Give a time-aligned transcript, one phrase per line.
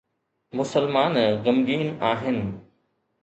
[0.53, 2.39] مسلمان غمگين آهن